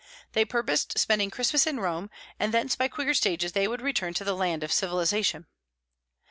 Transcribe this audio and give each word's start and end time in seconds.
They 0.31 0.45
purposed 0.45 0.97
spending 0.97 1.29
Christmas 1.29 1.67
in 1.67 1.79
Rome, 1.79 2.09
and 2.39 2.51
thence 2.51 2.75
by 2.75 2.87
quicker 2.87 3.13
stages 3.13 3.51
they 3.51 3.67
would 3.67 3.83
return 3.83 4.15
to 4.15 4.23
the 4.23 4.35
land 4.35 4.63
of 4.63 4.73
civilization. 4.73 5.45